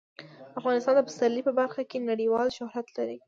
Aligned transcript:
افغانستان 0.59 0.93
د 0.95 1.01
پسرلی 1.07 1.41
په 1.47 1.53
برخه 1.59 1.81
کې 1.89 2.05
نړیوال 2.09 2.47
شهرت 2.57 2.87
لري. 2.97 3.17